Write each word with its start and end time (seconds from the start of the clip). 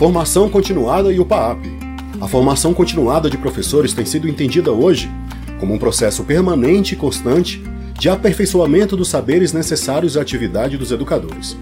Formação 0.00 0.48
continuada 0.48 1.12
e 1.12 1.20
o 1.20 1.26
PAAP. 1.26 1.66
A 2.22 2.26
formação 2.26 2.72
continuada 2.72 3.28
de 3.28 3.36
professores 3.36 3.92
tem 3.92 4.06
sido 4.06 4.26
entendida 4.26 4.72
hoje 4.72 5.10
como 5.58 5.74
um 5.74 5.78
processo 5.78 6.24
permanente 6.24 6.94
e 6.94 6.96
constante 6.96 7.62
de 7.98 8.08
aperfeiçoamento 8.08 8.96
dos 8.96 9.08
saberes 9.08 9.52
necessários 9.52 10.16
à 10.16 10.22
atividade 10.22 10.78
dos 10.78 10.90
educadores. 10.90 11.54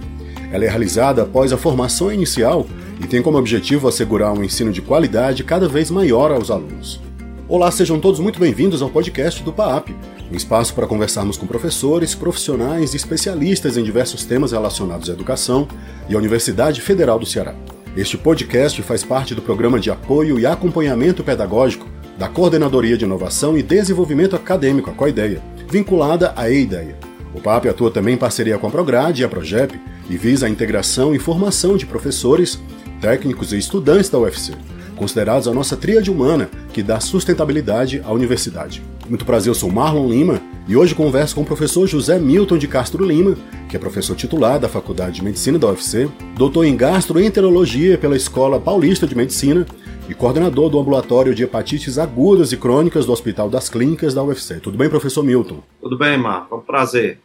Ela 0.52 0.66
é 0.66 0.68
realizada 0.68 1.22
após 1.22 1.52
a 1.52 1.56
formação 1.56 2.12
inicial 2.12 2.64
e 3.02 3.08
tem 3.08 3.20
como 3.20 3.36
objetivo 3.36 3.88
assegurar 3.88 4.32
um 4.32 4.44
ensino 4.44 4.70
de 4.70 4.82
qualidade 4.82 5.42
cada 5.42 5.68
vez 5.68 5.90
maior 5.90 6.30
aos 6.30 6.48
alunos. 6.48 7.00
Olá, 7.48 7.72
sejam 7.72 7.98
todos 7.98 8.20
muito 8.20 8.38
bem-vindos 8.38 8.82
ao 8.82 8.88
podcast 8.88 9.42
do 9.42 9.52
PAAP, 9.52 9.88
um 10.30 10.36
espaço 10.36 10.74
para 10.74 10.86
conversarmos 10.86 11.36
com 11.36 11.44
professores, 11.44 12.14
profissionais 12.14 12.94
e 12.94 12.98
especialistas 12.98 13.76
em 13.76 13.82
diversos 13.82 14.24
temas 14.24 14.52
relacionados 14.52 15.10
à 15.10 15.12
educação 15.12 15.66
e 16.08 16.14
à 16.14 16.18
Universidade 16.18 16.80
Federal 16.80 17.18
do 17.18 17.26
Ceará. 17.26 17.56
Este 17.98 18.16
podcast 18.16 18.80
faz 18.82 19.02
parte 19.02 19.34
do 19.34 19.42
programa 19.42 19.80
de 19.80 19.90
apoio 19.90 20.38
e 20.38 20.46
acompanhamento 20.46 21.24
pedagógico 21.24 21.84
da 22.16 22.28
Coordenadoria 22.28 22.96
de 22.96 23.04
Inovação 23.04 23.58
e 23.58 23.62
Desenvolvimento 23.62 24.36
Acadêmico, 24.36 24.88
a 24.88 24.92
COIDEA, 24.92 25.42
vinculada 25.68 26.32
à 26.36 26.48
EIDEA. 26.48 26.96
O 27.34 27.40
PAP 27.40 27.66
atua 27.66 27.90
também 27.90 28.14
em 28.14 28.16
parceria 28.16 28.56
com 28.56 28.68
a 28.68 28.70
Prograde 28.70 29.22
e 29.22 29.24
a 29.24 29.28
Progep 29.28 29.80
e 30.08 30.16
visa 30.16 30.46
a 30.46 30.48
integração 30.48 31.12
e 31.12 31.18
formação 31.18 31.76
de 31.76 31.86
professores, 31.86 32.60
técnicos 33.00 33.52
e 33.52 33.58
estudantes 33.58 34.08
da 34.08 34.20
UFC, 34.20 34.52
considerados 34.94 35.48
a 35.48 35.52
nossa 35.52 35.76
tríade 35.76 36.08
humana 36.08 36.48
que 36.72 36.84
dá 36.84 37.00
sustentabilidade 37.00 38.00
à 38.04 38.12
universidade. 38.12 38.80
Muito 39.08 39.26
prazer, 39.26 39.50
eu 39.50 39.56
sou 39.56 39.72
Marlon 39.72 40.08
Lima 40.08 40.40
e 40.68 40.76
hoje 40.76 40.94
converso 40.94 41.34
com 41.34 41.40
o 41.40 41.46
professor 41.46 41.86
José 41.86 42.18
Milton 42.18 42.58
de 42.58 42.68
Castro 42.68 43.02
Lima, 43.02 43.34
que 43.70 43.76
é 43.76 43.80
professor 43.80 44.14
titular 44.14 44.60
da 44.60 44.68
Faculdade 44.68 45.16
de 45.16 45.24
Medicina 45.24 45.58
da 45.58 45.68
UFC, 45.68 46.10
doutor 46.36 46.66
em 46.66 46.76
gastroenterologia 46.76 47.96
pela 47.96 48.14
Escola 48.14 48.60
Paulista 48.60 49.06
de 49.06 49.16
Medicina 49.16 49.66
e 50.10 50.14
coordenador 50.14 50.68
do 50.68 50.78
ambulatório 50.78 51.34
de 51.34 51.42
hepatites 51.42 51.96
agudas 51.96 52.52
e 52.52 52.56
crônicas 52.58 53.06
do 53.06 53.12
Hospital 53.12 53.48
das 53.48 53.70
Clínicas 53.70 54.12
da 54.12 54.22
UFC. 54.22 54.60
Tudo 54.60 54.76
bem, 54.76 54.90
professor 54.90 55.22
Milton? 55.22 55.62
Tudo 55.80 55.96
bem, 55.96 56.18
Marco. 56.18 56.54
É 56.54 56.58
um 56.58 56.60
prazer. 56.60 57.18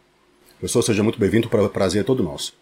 Professor, 0.58 0.80
seja 0.80 1.02
muito 1.02 1.20
bem-vindo, 1.20 1.46
o 1.46 1.68
prazer 1.68 2.00
é 2.00 2.04
todo 2.04 2.22
nosso. 2.22 2.54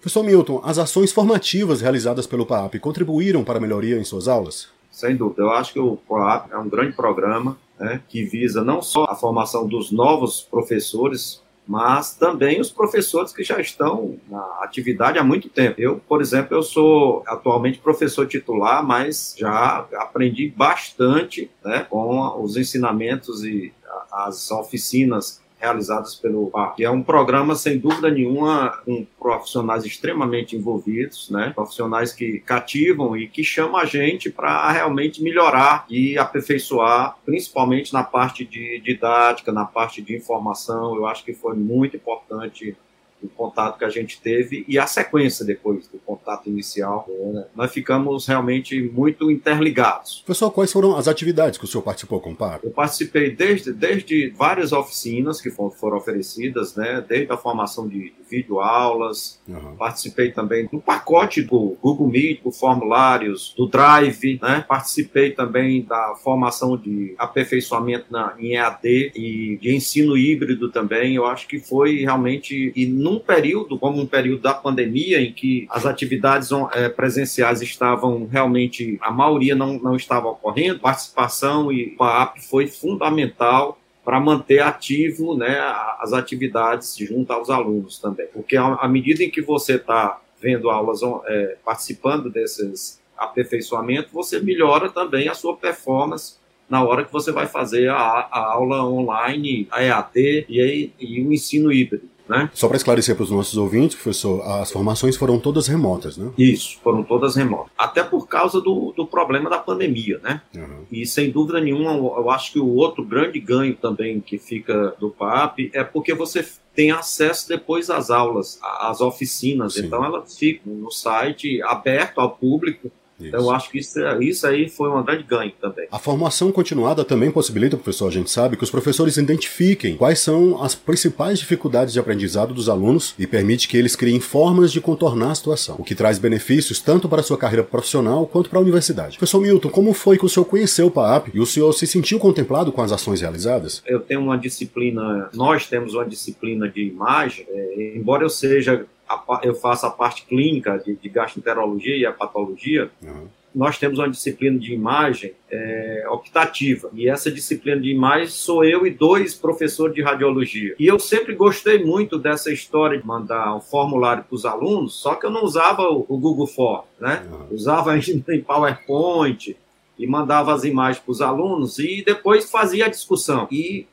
Professor 0.00 0.24
Milton, 0.24 0.62
as 0.64 0.78
ações 0.78 1.12
formativas 1.12 1.82
realizadas 1.82 2.26
pelo 2.26 2.46
PAP 2.46 2.76
contribuíram 2.80 3.44
para 3.44 3.58
a 3.58 3.60
melhoria 3.60 3.98
em 3.98 4.04
suas 4.04 4.26
aulas? 4.26 4.68
Sem 4.90 5.14
dúvida. 5.14 5.42
Eu 5.42 5.50
acho 5.50 5.74
que 5.74 5.78
o 5.78 5.98
PAP 6.08 6.50
é 6.50 6.56
um 6.56 6.66
grande 6.66 6.96
programa 6.96 7.58
né, 7.80 8.02
que 8.06 8.22
visa 8.22 8.62
não 8.62 8.82
só 8.82 9.04
a 9.04 9.16
formação 9.16 9.66
dos 9.66 9.90
novos 9.90 10.42
professores, 10.42 11.42
mas 11.66 12.14
também 12.14 12.60
os 12.60 12.70
professores 12.70 13.32
que 13.32 13.42
já 13.42 13.60
estão 13.60 14.16
na 14.28 14.42
atividade 14.60 15.18
há 15.18 15.24
muito 15.24 15.48
tempo. 15.48 15.80
Eu, 15.80 16.00
por 16.06 16.20
exemplo, 16.20 16.56
eu 16.56 16.62
sou 16.62 17.22
atualmente 17.26 17.78
professor 17.78 18.26
titular, 18.26 18.84
mas 18.84 19.34
já 19.38 19.86
aprendi 19.94 20.48
bastante 20.48 21.50
né, 21.64 21.86
com 21.88 22.42
os 22.42 22.56
ensinamentos 22.56 23.44
e 23.44 23.72
as 24.12 24.50
oficinas 24.50 25.40
realizadas 25.60 26.14
pelo 26.14 26.50
PAP. 26.50 26.80
É 26.80 26.90
um 26.90 27.02
programa, 27.02 27.54
sem 27.54 27.78
dúvida 27.78 28.10
nenhuma, 28.10 28.70
com 28.84 29.06
profissionais 29.18 29.84
extremamente 29.84 30.56
envolvidos, 30.56 31.30
né? 31.30 31.52
profissionais 31.54 32.12
que 32.12 32.40
cativam 32.40 33.16
e 33.16 33.28
que 33.28 33.44
chamam 33.44 33.76
a 33.76 33.84
gente 33.84 34.30
para 34.30 34.70
realmente 34.72 35.22
melhorar 35.22 35.84
e 35.88 36.16
aperfeiçoar, 36.16 37.16
principalmente 37.24 37.92
na 37.92 38.02
parte 38.02 38.44
de 38.44 38.80
didática, 38.80 39.52
na 39.52 39.64
parte 39.64 40.00
de 40.00 40.16
informação. 40.16 40.96
Eu 40.96 41.06
acho 41.06 41.24
que 41.24 41.34
foi 41.34 41.54
muito 41.54 41.96
importante 41.96 42.76
o 43.22 43.28
contato 43.28 43.78
que 43.78 43.84
a 43.84 43.88
gente 43.88 44.20
teve 44.20 44.64
e 44.66 44.78
a 44.78 44.86
sequência 44.86 45.44
depois 45.44 45.88
do 45.88 45.98
contato 45.98 46.48
inicial. 46.48 47.06
Né? 47.08 47.46
Nós 47.54 47.72
ficamos 47.72 48.26
realmente 48.26 48.80
muito 48.80 49.30
interligados. 49.30 50.22
Pessoal, 50.26 50.50
quais 50.50 50.72
foram 50.72 50.96
as 50.96 51.08
atividades 51.08 51.58
que 51.58 51.64
o 51.64 51.68
senhor 51.68 51.82
participou 51.82 52.20
com 52.20 52.32
o 52.32 52.36
PAR? 52.36 52.60
Eu 52.62 52.70
participei 52.70 53.30
desde, 53.30 53.72
desde 53.72 54.30
várias 54.30 54.72
oficinas 54.72 55.40
que 55.40 55.50
foram, 55.50 55.70
foram 55.70 55.96
oferecidas, 55.96 56.74
né? 56.74 57.04
desde 57.06 57.32
a 57.32 57.36
formação 57.36 57.88
de 57.88 58.12
videoaulas, 58.30 59.40
uhum. 59.48 59.74
participei 59.76 60.30
também 60.30 60.66
do 60.66 60.80
pacote 60.80 61.42
do 61.42 61.76
Google 61.82 62.08
Meet, 62.08 62.42
do 62.42 62.52
formulários, 62.52 63.52
do 63.56 63.66
Drive, 63.66 64.38
né? 64.40 64.64
participei 64.66 65.32
também 65.32 65.82
da 65.82 66.14
formação 66.22 66.76
de 66.76 67.14
aperfeiçoamento 67.18 68.06
na, 68.10 68.34
em 68.38 68.54
EAD 68.54 69.12
e 69.14 69.58
de 69.60 69.74
ensino 69.74 70.16
híbrido 70.16 70.70
também. 70.70 71.14
Eu 71.14 71.26
acho 71.26 71.48
que 71.48 71.58
foi 71.58 71.96
realmente, 71.96 72.72
e 72.74 72.86
num 73.10 73.18
período, 73.18 73.76
como 73.76 74.00
um 74.00 74.06
período 74.06 74.42
da 74.42 74.54
pandemia, 74.54 75.20
em 75.20 75.32
que 75.32 75.66
as 75.68 75.84
atividades 75.84 76.50
é, 76.72 76.88
presenciais 76.88 77.60
estavam 77.60 78.28
realmente, 78.30 78.98
a 79.00 79.10
maioria 79.10 79.56
não, 79.56 79.74
não 79.78 79.96
estava 79.96 80.28
ocorrendo, 80.28 80.78
participação 80.78 81.72
e 81.72 81.96
a 81.98 82.22
app 82.22 82.40
foi 82.40 82.68
fundamental 82.68 83.78
para 84.04 84.20
manter 84.20 84.60
ativo 84.60 85.36
né, 85.36 85.58
as 85.98 86.12
atividades 86.12 86.96
junto 86.96 87.32
aos 87.32 87.50
alunos 87.50 87.98
também. 87.98 88.26
Porque 88.32 88.56
à 88.56 88.88
medida 88.88 89.24
em 89.24 89.30
que 89.30 89.42
você 89.42 89.74
está 89.74 90.20
vendo 90.40 90.70
aulas, 90.70 91.00
é, 91.26 91.56
participando 91.64 92.30
desses 92.30 93.00
aperfeiçoamentos, 93.16 94.12
você 94.12 94.40
melhora 94.40 94.88
também 94.88 95.28
a 95.28 95.34
sua 95.34 95.56
performance 95.56 96.40
na 96.68 96.84
hora 96.84 97.04
que 97.04 97.12
você 97.12 97.32
vai 97.32 97.48
fazer 97.48 97.90
a, 97.90 97.96
a 97.96 98.52
aula 98.52 98.84
online, 98.84 99.66
a 99.72 99.82
EAD 99.82 100.46
e, 100.48 100.92
e 101.00 101.22
o 101.22 101.32
ensino 101.32 101.72
híbrido. 101.72 102.08
Né? 102.30 102.48
Só 102.54 102.68
para 102.68 102.76
esclarecer 102.76 103.16
para 103.16 103.24
os 103.24 103.30
nossos 103.32 103.56
ouvintes, 103.56 103.96
professor, 103.96 104.40
as 104.42 104.70
formações 104.70 105.16
foram 105.16 105.36
todas 105.40 105.66
remotas, 105.66 106.16
né? 106.16 106.30
Isso, 106.38 106.78
foram 106.80 107.02
todas 107.02 107.34
remotas. 107.34 107.72
Até 107.76 108.04
por 108.04 108.28
causa 108.28 108.60
do, 108.60 108.92
do 108.96 109.04
problema 109.04 109.50
da 109.50 109.58
pandemia, 109.58 110.20
né? 110.22 110.40
Uhum. 110.54 110.84
E 110.92 111.04
sem 111.04 111.32
dúvida 111.32 111.60
nenhuma, 111.60 111.90
eu 111.92 112.30
acho 112.30 112.52
que 112.52 112.60
o 112.60 112.72
outro 112.76 113.04
grande 113.04 113.40
ganho 113.40 113.74
também 113.74 114.20
que 114.20 114.38
fica 114.38 114.94
do 115.00 115.10
PAP 115.10 115.70
é 115.72 115.82
porque 115.82 116.14
você 116.14 116.46
tem 116.72 116.92
acesso 116.92 117.48
depois 117.48 117.90
às 117.90 118.10
aulas, 118.10 118.60
às 118.62 119.00
oficinas. 119.00 119.74
Sim. 119.74 119.86
Então 119.86 120.04
elas 120.04 120.38
ficam 120.38 120.72
no 120.72 120.90
site 120.92 121.60
aberto 121.62 122.20
ao 122.20 122.30
público 122.30 122.92
então, 123.28 123.40
eu 123.40 123.50
acho 123.50 123.70
que 123.70 123.78
isso, 123.78 123.98
isso 124.20 124.46
aí 124.46 124.68
foi 124.68 124.88
um 124.90 125.02
grande 125.02 125.24
ganho 125.24 125.52
também. 125.60 125.86
A 125.90 125.98
formação 125.98 126.50
continuada 126.50 127.04
também 127.04 127.30
possibilita, 127.30 127.76
professor, 127.76 128.08
a 128.08 128.10
gente 128.10 128.30
sabe, 128.30 128.56
que 128.56 128.64
os 128.64 128.70
professores 128.70 129.16
identifiquem 129.16 129.96
quais 129.96 130.20
são 130.20 130.62
as 130.62 130.74
principais 130.74 131.38
dificuldades 131.38 131.92
de 131.92 132.00
aprendizado 132.00 132.54
dos 132.54 132.68
alunos 132.68 133.14
e 133.18 133.26
permite 133.26 133.68
que 133.68 133.76
eles 133.76 133.96
criem 133.96 134.20
formas 134.20 134.72
de 134.72 134.80
contornar 134.80 135.32
a 135.32 135.34
situação, 135.34 135.76
o 135.78 135.84
que 135.84 135.94
traz 135.94 136.18
benefícios 136.18 136.80
tanto 136.80 137.08
para 137.08 137.20
a 137.20 137.24
sua 137.24 137.38
carreira 137.38 137.62
profissional 137.62 138.26
quanto 138.26 138.48
para 138.48 138.58
a 138.58 138.62
universidade. 138.62 139.18
Professor 139.18 139.40
Milton, 139.40 139.68
como 139.68 139.92
foi 139.92 140.16
que 140.16 140.24
o 140.24 140.28
senhor 140.28 140.44
conheceu 140.44 140.86
o 140.86 140.90
PAAP 140.90 141.28
e 141.34 141.40
o 141.40 141.46
senhor 141.46 141.72
se 141.72 141.86
sentiu 141.86 142.18
contemplado 142.18 142.72
com 142.72 142.82
as 142.82 142.92
ações 142.92 143.20
realizadas? 143.20 143.82
Eu 143.86 144.00
tenho 144.00 144.20
uma 144.20 144.36
disciplina, 144.36 145.28
nós 145.34 145.66
temos 145.66 145.94
uma 145.94 146.04
disciplina 146.04 146.68
de 146.68 146.82
imagem, 146.82 147.46
é, 147.48 147.92
embora 147.96 148.24
eu 148.24 148.30
seja 148.30 148.86
a, 149.10 149.40
eu 149.42 149.54
faço 149.54 149.86
a 149.86 149.90
parte 149.90 150.24
clínica 150.24 150.78
de, 150.78 150.94
de 150.94 151.08
gastroenterologia 151.08 151.96
e 151.96 152.06
a 152.06 152.12
patologia, 152.12 152.90
uhum. 153.02 153.26
nós 153.52 153.76
temos 153.76 153.98
uma 153.98 154.08
disciplina 154.08 154.56
de 154.56 154.72
imagem 154.72 155.32
é, 155.50 156.06
optativa. 156.08 156.88
E 156.94 157.08
essa 157.08 157.30
disciplina 157.30 157.80
de 157.80 157.90
imagem 157.90 158.28
sou 158.28 158.64
eu 158.64 158.86
e 158.86 158.90
dois 158.90 159.34
professores 159.34 159.94
de 159.94 160.02
radiologia. 160.02 160.76
E 160.78 160.86
eu 160.86 161.00
sempre 161.00 161.34
gostei 161.34 161.82
muito 161.82 162.16
dessa 162.18 162.52
história 162.52 162.98
de 162.98 163.06
mandar 163.06 163.56
um 163.56 163.60
formulário 163.60 164.22
para 164.22 164.34
os 164.34 164.46
alunos, 164.46 164.94
só 164.94 165.16
que 165.16 165.26
eu 165.26 165.30
não 165.30 165.42
usava 165.42 165.82
o, 165.82 166.06
o 166.08 166.16
Google 166.16 166.46
Form, 166.46 166.84
né? 167.00 167.26
Uhum. 167.28 167.56
Usava 167.56 167.98
em 167.98 168.40
PowerPoint 168.40 169.56
e 169.98 170.06
mandava 170.06 170.54
as 170.54 170.62
imagens 170.62 171.02
para 171.02 171.12
os 171.12 171.20
alunos 171.20 171.78
e 171.78 172.02
depois 172.06 172.48
fazia 172.48 172.86
a 172.86 172.88
discussão. 172.88 173.48
E 173.50 173.86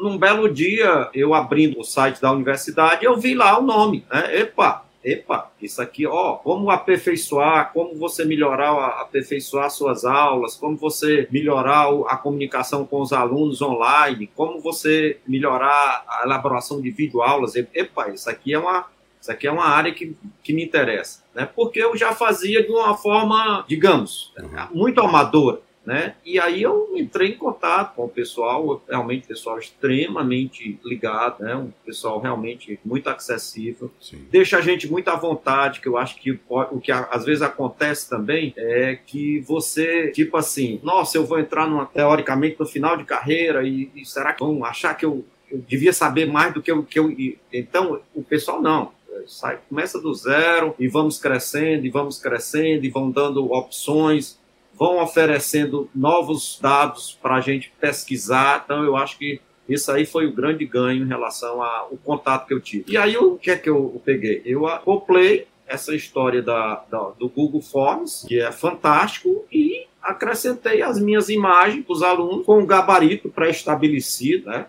num 0.00 0.16
belo 0.16 0.52
dia, 0.52 1.08
eu 1.14 1.34
abrindo 1.34 1.78
o 1.78 1.84
site 1.84 2.20
da 2.20 2.32
universidade, 2.32 3.04
eu 3.04 3.16
vi 3.16 3.34
lá 3.34 3.58
o 3.58 3.62
nome, 3.62 4.04
né? 4.10 4.40
Epa, 4.40 4.84
epa, 5.04 5.50
isso 5.60 5.80
aqui, 5.80 6.06
ó, 6.06 6.36
como 6.36 6.70
aperfeiçoar, 6.70 7.72
como 7.72 7.94
você 7.96 8.24
melhorar, 8.24 9.00
aperfeiçoar 9.00 9.70
suas 9.70 10.04
aulas, 10.04 10.56
como 10.56 10.76
você 10.76 11.28
melhorar 11.30 11.88
a 12.08 12.16
comunicação 12.16 12.84
com 12.86 13.00
os 13.00 13.12
alunos 13.12 13.60
online, 13.60 14.30
como 14.34 14.60
você 14.60 15.18
melhorar 15.26 16.04
a 16.08 16.22
elaboração 16.24 16.80
de 16.80 16.90
videoaulas. 16.90 17.54
Epa, 17.56 18.08
isso 18.08 18.28
aqui 18.28 18.54
é 18.54 18.58
uma, 18.58 18.86
isso 19.20 19.30
aqui 19.30 19.46
é 19.46 19.52
uma 19.52 19.66
área 19.66 19.92
que, 19.92 20.16
que 20.42 20.52
me 20.52 20.64
interessa, 20.64 21.22
né? 21.34 21.48
Porque 21.54 21.80
eu 21.80 21.96
já 21.96 22.12
fazia 22.12 22.62
de 22.62 22.70
uma 22.70 22.96
forma, 22.96 23.64
digamos, 23.68 24.32
muito 24.72 25.00
amadora. 25.00 25.60
Né? 25.90 26.14
E 26.24 26.38
aí 26.38 26.62
eu 26.62 26.92
entrei 26.94 27.30
em 27.30 27.36
contato 27.36 27.96
com 27.96 28.04
o 28.04 28.08
pessoal, 28.08 28.80
realmente 28.88 29.26
pessoal 29.26 29.58
extremamente 29.58 30.78
ligado, 30.84 31.42
né? 31.42 31.56
um 31.56 31.72
pessoal 31.84 32.20
realmente 32.20 32.78
muito 32.84 33.10
acessível, 33.10 33.90
Sim. 34.00 34.24
deixa 34.30 34.58
a 34.58 34.60
gente 34.60 34.88
muito 34.88 35.08
à 35.08 35.16
vontade, 35.16 35.80
que 35.80 35.88
eu 35.88 35.98
acho 35.98 36.14
que 36.20 36.38
o 36.48 36.80
que 36.80 36.92
às 36.92 37.24
vezes 37.24 37.42
acontece 37.42 38.08
também 38.08 38.54
é 38.56 39.00
que 39.04 39.40
você, 39.40 40.12
tipo 40.12 40.36
assim, 40.36 40.78
nossa, 40.84 41.18
eu 41.18 41.26
vou 41.26 41.40
entrar 41.40 41.68
numa, 41.68 41.86
teoricamente 41.86 42.54
no 42.60 42.66
final 42.66 42.96
de 42.96 43.02
carreira 43.02 43.64
e, 43.66 43.90
e 43.92 44.04
será 44.04 44.32
que 44.32 44.44
vão 44.44 44.64
achar 44.64 44.94
que 44.94 45.04
eu, 45.04 45.24
eu 45.50 45.58
devia 45.58 45.92
saber 45.92 46.24
mais 46.24 46.54
do 46.54 46.62
que 46.62 46.70
eu, 46.70 46.84
que 46.84 47.00
eu... 47.00 47.12
Então, 47.52 48.00
o 48.14 48.22
pessoal 48.22 48.62
não, 48.62 48.92
sai, 49.26 49.58
começa 49.68 50.00
do 50.00 50.14
zero 50.14 50.74
e 50.78 50.88
vamos 50.88 51.18
crescendo, 51.18 51.84
e 51.84 51.90
vamos 51.90 52.18
crescendo, 52.18 52.84
e 52.84 52.90
vão 52.90 53.10
dando 53.10 53.52
opções, 53.52 54.38
vão 54.80 54.98
oferecendo 55.02 55.90
novos 55.94 56.58
dados 56.58 57.18
para 57.20 57.34
a 57.34 57.40
gente 57.42 57.70
pesquisar. 57.78 58.62
Então, 58.64 58.82
eu 58.82 58.96
acho 58.96 59.18
que 59.18 59.38
isso 59.68 59.92
aí 59.92 60.06
foi 60.06 60.26
o 60.26 60.32
grande 60.32 60.64
ganho 60.64 61.04
em 61.04 61.06
relação 61.06 61.62
ao 61.62 61.90
contato 62.02 62.46
que 62.46 62.54
eu 62.54 62.60
tive. 62.60 62.86
E 62.88 62.96
aí, 62.96 63.14
o 63.14 63.36
que 63.36 63.50
é 63.50 63.56
que 63.56 63.68
eu 63.68 64.00
peguei? 64.02 64.40
Eu 64.42 64.66
acoplei 64.66 65.46
essa 65.66 65.94
história 65.94 66.40
da, 66.40 66.82
da, 66.90 67.10
do 67.10 67.28
Google 67.28 67.60
Forms, 67.60 68.24
que 68.26 68.40
é 68.40 68.50
fantástico, 68.50 69.44
e 69.52 69.86
acrescentei 70.02 70.80
as 70.80 70.98
minhas 70.98 71.28
imagens 71.28 71.84
para 71.84 71.92
os 71.92 72.02
alunos 72.02 72.46
com 72.46 72.58
um 72.58 72.66
gabarito 72.66 73.28
pré-estabelecido. 73.28 74.46
Né? 74.46 74.66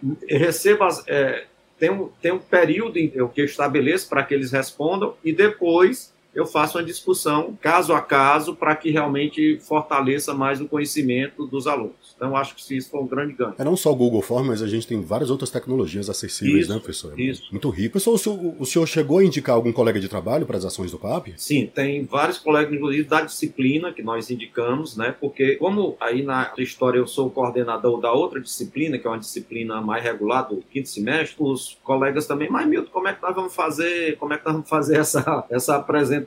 as, 0.82 1.08
é, 1.08 1.46
tem, 1.80 1.90
um, 1.90 2.10
tem 2.22 2.34
um 2.34 2.40
período 2.40 2.98
em 2.98 3.10
que 3.10 3.18
eu 3.18 3.46
estabeleço 3.46 4.10
para 4.10 4.24
que 4.24 4.34
eles 4.34 4.52
respondam 4.52 5.16
e 5.24 5.32
depois 5.32 6.14
eu 6.34 6.46
faço 6.46 6.78
uma 6.78 6.84
discussão 6.84 7.58
caso 7.62 7.94
a 7.94 8.02
caso 8.02 8.56
para 8.56 8.76
que 8.76 8.90
realmente 8.90 9.60
fortaleça 9.60 10.34
mais 10.34 10.62
o 10.62 10.68
conhecimento 10.68 11.46
dos 11.46 11.68
alunos. 11.68 12.14
Então, 12.16 12.36
acho 12.36 12.56
que 12.56 12.78
isso 12.78 12.90
foi 12.90 13.02
um 13.02 13.08
grande 13.08 13.34
ganho. 13.34 13.56
É 13.58 13.64
não 13.64 13.76
só 13.76 13.92
o 13.92 13.96
Google 13.96 14.22
Forms, 14.22 14.48
mas 14.48 14.62
a 14.62 14.68
gente 14.68 14.88
tem 14.88 15.02
várias 15.02 15.30
outras 15.30 15.50
tecnologias 15.50 16.10
acessíveis, 16.10 16.66
isso, 16.66 16.74
né, 16.74 16.80
professor? 16.80 17.20
Isso. 17.20 17.44
Muito 17.52 17.70
rico. 17.70 17.94
Pessoal, 17.94 18.16
o 18.16 18.20
senhor, 18.20 18.56
o 18.60 18.66
senhor 18.66 18.86
chegou 18.86 19.18
a 19.18 19.24
indicar 19.24 19.56
algum 19.56 19.74
colega 19.74 20.00
de 20.00 20.08
trabalho 20.08 20.46
para 20.46 20.58
as 20.58 20.66
ações 20.66 20.92
do 20.92 21.00
PAP? 21.00 21.34
Sim, 21.36 21.70
tem 21.74 22.06
vários 22.06 22.38
colegas, 22.38 22.74
inclusive, 22.74 23.04
da 23.04 23.22
disciplina 23.22 23.92
que 23.92 24.02
nós 24.02 24.30
indicamos, 24.30 24.96
né? 24.96 25.16
Porque, 25.20 25.56
como 25.56 25.98
aí 26.00 26.24
na 26.24 26.54
história 26.58 26.98
eu 26.98 27.08
sou 27.08 27.28
o 27.28 27.32
coordenador 27.32 28.00
da 28.00 28.12
outra 28.14 28.40
disciplina, 28.40 28.98
que 28.98 29.06
é 29.06 29.10
uma 29.10 29.20
disciplina 29.20 29.82
mais 29.82 30.04
regular 30.04 30.48
do 30.48 30.58
quinto 30.58 30.88
semestre, 30.88 31.36
os 31.40 31.78
colegas 31.84 32.26
também, 32.26 32.50
mas 32.50 32.68
Milton, 32.68 32.92
como 32.92 33.08
é 33.08 33.14
que 33.14 33.22
nós 33.22 33.36
vamos 33.36 33.54
fazer? 33.54 34.16
Como 34.18 34.34
é 34.34 34.38
que 34.38 34.46
nós 34.46 34.54
vamos 34.54 34.70
fazer 34.70 34.98
essa, 34.98 35.46
essa 35.50 35.76
apresentação? 35.76 36.21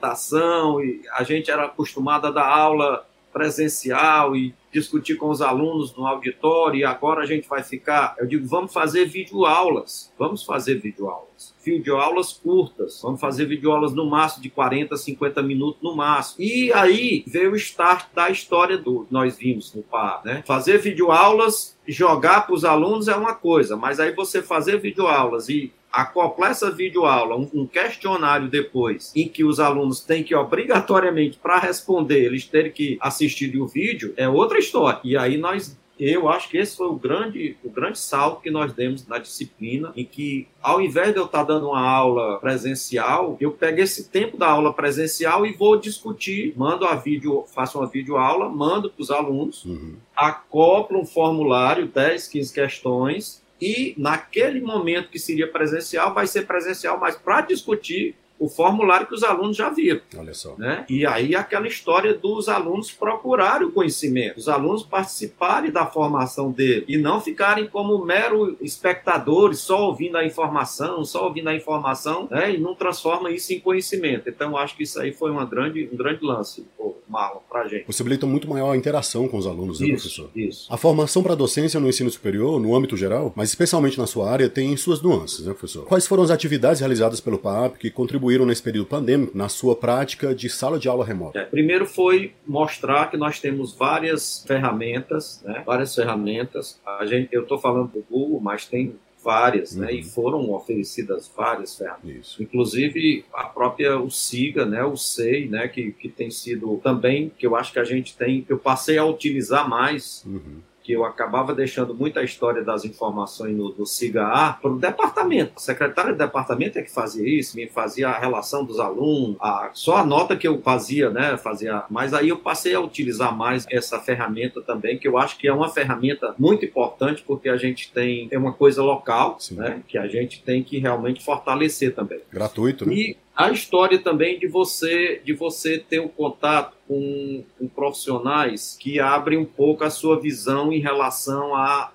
E 0.82 1.02
a 1.12 1.22
gente 1.22 1.50
era 1.50 1.64
acostumado 1.64 2.26
a 2.26 2.30
dar 2.30 2.46
aula 2.48 3.06
presencial 3.34 4.36
e 4.36 4.54
discutir 4.72 5.16
com 5.16 5.28
os 5.28 5.42
alunos 5.42 5.94
no 5.96 6.06
auditório 6.06 6.78
e 6.78 6.84
agora 6.84 7.22
a 7.22 7.26
gente 7.26 7.48
vai 7.48 7.64
ficar. 7.64 8.14
Eu 8.16 8.26
digo, 8.26 8.46
vamos 8.46 8.72
fazer 8.72 9.06
videoaulas. 9.06 10.12
Vamos 10.16 10.44
fazer 10.44 10.80
videoaulas. 10.80 11.52
Videoaulas 11.64 12.32
curtas. 12.32 13.00
Vamos 13.02 13.20
fazer 13.20 13.46
videoaulas 13.46 13.92
no 13.92 14.08
máximo 14.08 14.42
de 14.42 14.50
40, 14.50 14.96
50 14.96 15.42
minutos 15.42 15.82
no 15.82 15.96
máximo. 15.96 16.44
E 16.44 16.72
aí 16.72 17.24
veio 17.26 17.52
o 17.52 17.56
start 17.56 18.06
da 18.14 18.30
história 18.30 18.78
do 18.78 19.06
nós 19.10 19.36
vimos 19.36 19.74
no 19.74 19.82
PAR, 19.82 20.22
né? 20.24 20.44
Fazer 20.46 20.78
videoaulas, 20.78 21.76
jogar 21.86 22.46
para 22.46 22.54
os 22.54 22.64
alunos 22.64 23.08
é 23.08 23.16
uma 23.16 23.34
coisa, 23.34 23.76
mas 23.76 23.98
aí 23.98 24.12
você 24.12 24.42
fazer 24.42 24.80
videoaulas 24.80 25.48
e 25.48 25.72
acoplar 25.94 26.50
essa 26.50 26.70
videoaula, 26.70 27.36
um, 27.36 27.48
um 27.54 27.66
questionário 27.66 28.48
depois, 28.48 29.12
em 29.14 29.28
que 29.28 29.44
os 29.44 29.60
alunos 29.60 30.00
têm 30.00 30.24
que, 30.24 30.34
obrigatoriamente, 30.34 31.38
para 31.38 31.58
responder, 31.58 32.24
eles 32.24 32.46
terem 32.46 32.72
que 32.72 32.98
assistir 33.00 33.56
o 33.56 33.66
vídeo, 33.66 34.12
é 34.16 34.28
outra 34.28 34.58
história. 34.58 35.00
E 35.04 35.16
aí 35.16 35.36
nós 35.36 35.76
eu 35.98 36.28
acho 36.28 36.48
que 36.48 36.58
esse 36.58 36.76
foi 36.76 36.88
o 36.88 36.96
grande, 36.96 37.56
o 37.62 37.70
grande 37.70 37.98
salto 37.98 38.40
que 38.40 38.50
nós 38.50 38.72
demos 38.72 39.06
na 39.06 39.18
disciplina, 39.18 39.92
em 39.96 40.04
que, 40.04 40.48
ao 40.60 40.80
invés 40.80 41.12
de 41.12 41.18
eu 41.18 41.26
estar 41.26 41.44
dando 41.44 41.68
uma 41.68 41.80
aula 41.80 42.38
presencial, 42.40 43.36
eu 43.40 43.52
pego 43.52 43.80
esse 43.80 44.08
tempo 44.08 44.36
da 44.36 44.48
aula 44.48 44.72
presencial 44.72 45.46
e 45.46 45.52
vou 45.52 45.78
discutir, 45.78 46.52
mando 46.56 46.84
a 46.84 46.96
vídeo, 46.96 47.44
faço 47.54 47.78
uma 47.78 47.86
videoaula, 47.86 48.48
mando 48.48 48.90
para 48.90 49.02
os 49.02 49.10
alunos, 49.10 49.64
uhum. 49.64 49.94
acoplo 50.16 51.00
um 51.00 51.06
formulário, 51.06 51.86
10, 51.86 52.26
15 52.26 52.52
questões, 52.52 53.43
e 53.60 53.94
naquele 53.96 54.60
momento 54.60 55.08
que 55.08 55.18
seria 55.18 55.50
presencial, 55.50 56.12
vai 56.12 56.26
ser 56.26 56.46
presencial, 56.46 56.98
mas 56.98 57.16
para 57.16 57.42
discutir 57.42 58.16
o 58.38 58.48
formulário 58.48 59.06
que 59.06 59.14
os 59.14 59.22
alunos 59.22 59.56
já 59.56 59.70
viram. 59.70 60.00
Olha 60.16 60.34
só. 60.34 60.54
Né? 60.56 60.84
E 60.88 61.06
aí 61.06 61.34
aquela 61.34 61.66
história 61.66 62.14
dos 62.14 62.48
alunos 62.48 62.90
procurarem 62.90 63.66
o 63.66 63.72
conhecimento, 63.72 64.38
os 64.38 64.48
alunos 64.48 64.82
participarem 64.82 65.70
da 65.70 65.86
formação 65.86 66.50
dele 66.50 66.84
e 66.88 66.98
não 66.98 67.20
ficarem 67.20 67.66
como 67.66 68.04
mero 68.04 68.56
espectadores, 68.60 69.60
só 69.60 69.86
ouvindo 69.86 70.18
a 70.18 70.24
informação, 70.24 71.04
só 71.04 71.24
ouvindo 71.24 71.48
a 71.48 71.54
informação, 71.54 72.28
né? 72.30 72.54
e 72.54 72.58
não 72.58 72.74
transforma 72.74 73.30
isso 73.30 73.52
em 73.52 73.60
conhecimento. 73.60 74.28
Então 74.28 74.56
acho 74.56 74.76
que 74.76 74.82
isso 74.82 75.00
aí 75.00 75.12
foi 75.12 75.30
uma 75.30 75.44
grande, 75.44 75.88
um 75.90 75.96
grande 75.96 76.24
lance, 76.24 76.66
pô, 76.76 76.96
Marlon, 77.14 77.40
para 77.48 77.68
gente. 77.68 77.84
Possibilita 77.84 78.26
muito 78.26 78.48
maior 78.48 78.72
a 78.72 78.76
interação 78.76 79.28
com 79.28 79.38
os 79.38 79.46
alunos, 79.46 79.80
né, 79.80 79.86
isso, 79.86 80.02
professor? 80.02 80.30
Isso. 80.34 80.66
A 80.72 80.76
formação 80.76 81.22
para 81.22 81.32
a 81.32 81.36
docência 81.36 81.78
no 81.78 81.88
ensino 81.88 82.10
superior, 82.10 82.60
no 82.60 82.74
âmbito 82.74 82.96
geral, 82.96 83.32
mas 83.36 83.48
especialmente 83.48 83.98
na 83.98 84.06
sua 84.06 84.30
área, 84.30 84.48
tem 84.48 84.76
suas 84.76 85.00
nuances, 85.00 85.46
né, 85.46 85.52
professor? 85.52 85.84
Quais 85.86 86.06
foram 86.06 86.22
as 86.22 86.30
atividades 86.30 86.80
realizadas 86.80 87.20
pelo 87.20 87.38
PAP 87.38 87.76
que 87.76 87.90
contribuíram 87.90 88.24
contribuíram 88.24 88.46
nesse 88.46 88.62
período 88.62 88.86
pandêmico 88.86 89.36
na 89.36 89.48
sua 89.48 89.76
prática 89.76 90.34
de 90.34 90.48
sala 90.48 90.78
de 90.78 90.88
aula 90.88 91.04
remota? 91.04 91.38
É, 91.38 91.44
primeiro 91.44 91.86
foi 91.86 92.32
mostrar 92.46 93.10
que 93.10 93.16
nós 93.16 93.38
temos 93.38 93.74
várias 93.74 94.44
ferramentas, 94.46 95.42
né? 95.44 95.62
várias 95.64 95.94
ferramentas. 95.94 96.80
A 96.86 97.04
gente, 97.06 97.28
eu 97.32 97.42
estou 97.42 97.58
falando 97.58 97.90
do 97.92 98.04
Google, 98.08 98.40
mas 98.40 98.66
tem 98.66 98.96
várias, 99.24 99.72
uhum. 99.74 99.80
né? 99.80 99.94
E 99.94 99.98
uhum. 99.98 100.04
foram 100.04 100.50
oferecidas 100.52 101.30
várias 101.34 101.76
ferramentas. 101.76 102.26
Isso. 102.26 102.42
Inclusive 102.42 103.24
a 103.32 103.44
própria 103.44 103.98
o 103.98 104.10
SIGA, 104.10 104.66
né? 104.66 104.84
O 104.84 104.96
SEI, 104.96 105.48
né? 105.48 105.66
Que, 105.66 105.92
que 105.92 106.08
tem 106.08 106.30
sido 106.30 106.76
também, 106.78 107.32
que 107.36 107.46
eu 107.46 107.56
acho 107.56 107.72
que 107.72 107.78
a 107.78 107.84
gente 107.84 108.16
tem, 108.16 108.44
eu 108.48 108.58
passei 108.58 108.98
a 108.98 109.04
utilizar 109.04 109.68
mais. 109.68 110.22
Uhum 110.26 110.60
que 110.84 110.92
eu 110.92 111.02
acabava 111.02 111.54
deixando 111.54 111.94
muita 111.94 112.22
história 112.22 112.62
das 112.62 112.84
informações 112.84 113.56
no, 113.56 113.70
do 113.70 113.86
SIGA 113.86 114.58
para 114.60 114.70
o 114.70 114.78
departamento. 114.78 115.54
A 115.56 115.58
secretária 115.58 116.12
do 116.12 116.18
departamento 116.18 116.78
é 116.78 116.82
que 116.82 116.92
fazia 116.92 117.26
isso, 117.26 117.56
me 117.56 117.66
fazia 117.66 118.10
a 118.10 118.18
relação 118.18 118.62
dos 118.62 118.78
alunos, 118.78 119.38
a, 119.40 119.70
só 119.72 119.96
a 119.96 120.04
nota 120.04 120.36
que 120.36 120.46
eu 120.46 120.60
fazia, 120.60 121.08
né? 121.08 121.38
Fazia, 121.38 121.84
mas 121.88 122.12
aí 122.12 122.28
eu 122.28 122.36
passei 122.36 122.74
a 122.74 122.80
utilizar 122.80 123.34
mais 123.34 123.66
essa 123.70 123.98
ferramenta 123.98 124.60
também, 124.60 124.98
que 124.98 125.08
eu 125.08 125.16
acho 125.16 125.38
que 125.38 125.48
é 125.48 125.52
uma 125.52 125.70
ferramenta 125.70 126.34
muito 126.38 126.66
importante, 126.66 127.24
porque 127.26 127.48
a 127.48 127.56
gente 127.56 127.90
tem 127.90 128.28
é 128.30 128.38
uma 128.38 128.52
coisa 128.52 128.82
local, 128.82 129.36
Sim. 129.40 129.54
né? 129.54 129.82
Que 129.88 129.96
a 129.96 130.06
gente 130.06 130.42
tem 130.42 130.62
que 130.62 130.78
realmente 130.78 131.24
fortalecer 131.24 131.94
também. 131.94 132.20
Gratuito, 132.30 132.86
né? 132.86 132.94
E 132.94 133.16
a 133.36 133.50
história 133.50 133.98
também 133.98 134.38
de 134.38 134.46
você 134.46 135.20
de 135.24 135.32
você 135.32 135.78
ter 135.78 135.98
o 135.98 136.04
um 136.04 136.08
contato 136.08 136.76
com, 136.86 137.44
com 137.58 137.68
profissionais 137.68 138.76
que 138.78 139.00
abrem 139.00 139.38
um 139.38 139.44
pouco 139.44 139.84
a 139.84 139.90
sua 139.90 140.20
visão 140.20 140.72
em 140.72 140.78
relação 140.78 141.54
a 141.54 141.90